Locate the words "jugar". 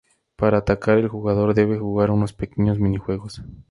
1.77-2.09